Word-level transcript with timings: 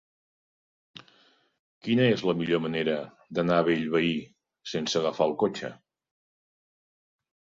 Quina 1.87 2.07
és 2.13 2.23
la 2.29 2.33
millor 2.39 2.63
manera 2.63 2.95
d'anar 3.39 3.59
a 3.63 3.67
Bellvei 3.67 4.09
sense 4.71 4.99
agafar 5.01 5.27
el 5.33 5.35
cotxe? 5.43 5.71